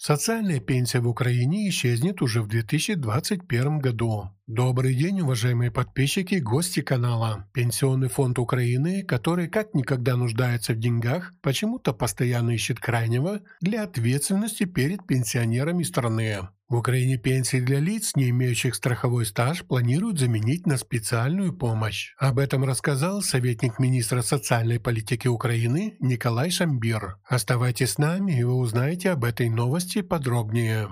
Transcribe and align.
Социальная 0.00 0.60
пенсия 0.60 1.00
в 1.00 1.08
Украине 1.08 1.68
исчезнет 1.68 2.22
уже 2.22 2.40
в 2.40 2.46
2021 2.46 3.80
году. 3.80 4.30
Добрый 4.48 4.94
день, 4.94 5.20
уважаемые 5.20 5.70
подписчики 5.70 6.36
и 6.36 6.40
гости 6.40 6.80
канала. 6.80 7.46
Пенсионный 7.52 8.08
фонд 8.08 8.38
Украины, 8.38 9.02
который 9.02 9.46
как 9.46 9.74
никогда 9.74 10.16
нуждается 10.16 10.72
в 10.72 10.78
деньгах, 10.78 11.34
почему-то 11.42 11.92
постоянно 11.92 12.52
ищет 12.52 12.80
крайнего 12.80 13.42
для 13.60 13.82
ответственности 13.82 14.64
перед 14.64 15.06
пенсионерами 15.06 15.82
страны. 15.82 16.48
В 16.66 16.76
Украине 16.76 17.18
пенсии 17.18 17.60
для 17.60 17.78
лиц, 17.78 18.12
не 18.16 18.30
имеющих 18.30 18.74
страховой 18.74 19.26
стаж, 19.26 19.64
планируют 19.64 20.18
заменить 20.18 20.66
на 20.66 20.78
специальную 20.78 21.52
помощь. 21.52 22.14
Об 22.16 22.38
этом 22.38 22.64
рассказал 22.64 23.20
советник 23.20 23.78
министра 23.78 24.22
социальной 24.22 24.80
политики 24.80 25.28
Украины 25.28 25.98
Николай 26.00 26.48
Шамбир. 26.48 27.18
Оставайтесь 27.28 27.90
с 27.90 27.98
нами, 27.98 28.38
и 28.38 28.44
вы 28.44 28.54
узнаете 28.54 29.10
об 29.10 29.24
этой 29.24 29.50
новости 29.50 30.00
подробнее. 30.00 30.88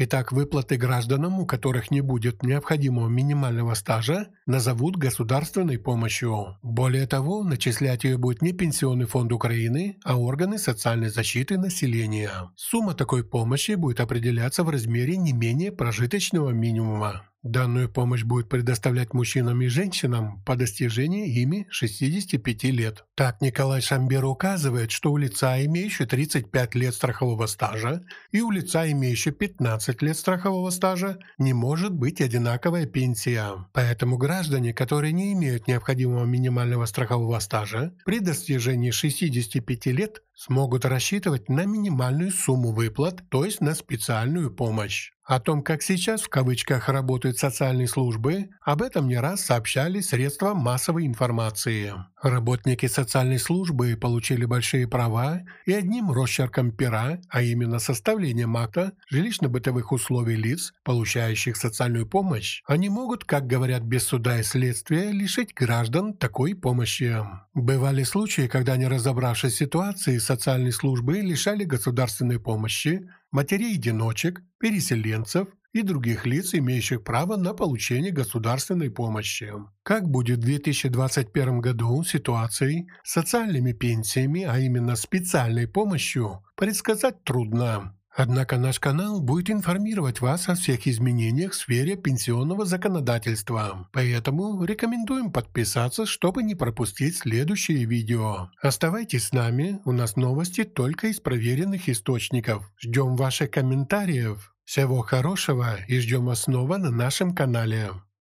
Итак, 0.00 0.30
выплаты 0.30 0.76
гражданам, 0.76 1.40
у 1.40 1.44
которых 1.44 1.90
не 1.90 2.02
будет 2.02 2.44
необходимого 2.44 3.08
минимального 3.08 3.74
стажа, 3.74 4.28
назовут 4.46 4.96
государственной 4.96 5.76
помощью. 5.76 6.56
Более 6.62 7.08
того, 7.08 7.42
начислять 7.42 8.04
ее 8.04 8.16
будет 8.16 8.40
не 8.40 8.52
Пенсионный 8.52 9.06
фонд 9.06 9.32
Украины, 9.32 9.96
а 10.04 10.16
органы 10.16 10.58
социальной 10.58 11.08
защиты 11.08 11.58
населения. 11.58 12.30
Сумма 12.54 12.94
такой 12.94 13.24
помощи 13.24 13.72
будет 13.72 13.98
определяться 13.98 14.62
в 14.62 14.70
размере 14.70 15.16
не 15.16 15.32
менее 15.32 15.72
прожиточного 15.72 16.50
минимума. 16.50 17.27
Данную 17.44 17.88
помощь 17.88 18.24
будет 18.24 18.48
предоставлять 18.48 19.14
мужчинам 19.14 19.62
и 19.62 19.68
женщинам 19.68 20.42
по 20.44 20.56
достижении 20.56 21.40
ими 21.40 21.68
65 21.70 22.64
лет. 22.64 23.04
Так 23.14 23.40
Николай 23.40 23.80
Шамбер 23.80 24.24
указывает, 24.24 24.90
что 24.90 25.12
у 25.12 25.16
лица, 25.16 25.64
имеющего 25.64 26.08
35 26.08 26.74
лет 26.74 26.94
страхового 26.94 27.46
стажа, 27.46 28.02
и 28.32 28.40
у 28.40 28.50
лица, 28.50 28.90
имеющего 28.90 29.32
15 29.32 30.02
лет 30.02 30.16
страхового 30.16 30.70
стажа, 30.70 31.18
не 31.38 31.52
может 31.52 31.94
быть 31.94 32.20
одинаковая 32.20 32.86
пенсия. 32.86 33.66
Поэтому 33.72 34.16
граждане, 34.16 34.74
которые 34.74 35.12
не 35.12 35.32
имеют 35.32 35.68
необходимого 35.68 36.24
минимального 36.24 36.86
страхового 36.86 37.38
стажа, 37.38 37.94
при 38.04 38.18
достижении 38.18 38.90
65 38.90 39.86
лет 39.86 40.22
смогут 40.34 40.84
рассчитывать 40.84 41.48
на 41.48 41.66
минимальную 41.66 42.32
сумму 42.32 42.72
выплат, 42.72 43.28
то 43.28 43.44
есть 43.44 43.60
на 43.60 43.74
специальную 43.74 44.52
помощь. 44.54 45.12
О 45.28 45.40
том, 45.40 45.62
как 45.62 45.82
сейчас 45.82 46.22
в 46.22 46.30
кавычках 46.30 46.88
работают 46.88 47.36
социальные 47.36 47.86
службы, 47.86 48.48
об 48.62 48.80
этом 48.80 49.08
не 49.08 49.18
раз 49.18 49.42
сообщали 49.42 50.00
средства 50.00 50.54
массовой 50.54 51.04
информации. 51.04 51.92
Работники 52.22 52.86
социальной 52.86 53.38
службы 53.38 53.94
получили 54.00 54.46
большие 54.46 54.88
права 54.88 55.42
и 55.66 55.74
одним 55.74 56.10
росчерком 56.10 56.70
пера, 56.72 57.20
а 57.28 57.42
именно 57.42 57.78
составлением 57.78 58.56
акта 58.56 58.94
жилищно-бытовых 59.12 59.92
условий 59.92 60.34
лиц, 60.36 60.72
получающих 60.82 61.58
социальную 61.58 62.06
помощь, 62.06 62.62
они 62.66 62.88
могут, 62.88 63.26
как 63.26 63.46
говорят 63.46 63.82
без 63.82 64.04
суда 64.04 64.40
и 64.40 64.42
следствия, 64.42 65.10
лишить 65.12 65.52
граждан 65.52 66.14
такой 66.14 66.54
помощи. 66.54 67.18
Бывали 67.52 68.02
случаи, 68.04 68.46
когда, 68.46 68.78
не 68.78 68.86
разобравшись 68.86 69.56
ситуации, 69.56 70.16
социальные 70.16 70.72
службы 70.72 71.20
лишали 71.20 71.64
государственной 71.64 72.40
помощи, 72.40 73.06
матерей-одиночек, 73.30 74.42
переселенцев 74.58 75.48
и 75.72 75.82
других 75.82 76.26
лиц, 76.26 76.54
имеющих 76.54 77.04
право 77.04 77.36
на 77.36 77.54
получение 77.54 78.10
государственной 78.10 78.90
помощи. 78.90 79.52
Как 79.82 80.08
будет 80.08 80.38
в 80.38 80.42
2021 80.42 81.60
году 81.60 82.02
ситуацией 82.04 82.88
с 83.04 83.12
социальными 83.12 83.72
пенсиями, 83.72 84.44
а 84.44 84.58
именно 84.58 84.96
специальной 84.96 85.68
помощью, 85.68 86.44
предсказать 86.56 87.22
трудно. 87.24 87.97
Однако 88.20 88.58
наш 88.58 88.80
канал 88.80 89.20
будет 89.20 89.48
информировать 89.48 90.20
вас 90.20 90.48
о 90.48 90.56
всех 90.56 90.88
изменениях 90.88 91.52
в 91.52 91.54
сфере 91.54 91.94
пенсионного 91.94 92.64
законодательства, 92.64 93.88
поэтому 93.92 94.64
рекомендуем 94.64 95.30
подписаться, 95.30 96.04
чтобы 96.04 96.42
не 96.42 96.56
пропустить 96.56 97.18
следующие 97.18 97.84
видео. 97.84 98.50
Оставайтесь 98.60 99.28
с 99.28 99.32
нами, 99.32 99.78
у 99.84 99.92
нас 99.92 100.16
новости 100.16 100.64
только 100.64 101.06
из 101.06 101.20
проверенных 101.20 101.88
источников. 101.88 102.68
Ждем 102.80 103.14
ваших 103.14 103.52
комментариев. 103.52 104.52
Всего 104.64 105.02
хорошего 105.02 105.76
и 105.86 106.00
ждем 106.00 106.26
вас 106.26 106.42
снова 106.42 106.76
на 106.76 106.90
нашем 106.90 107.36
канале. 107.36 107.92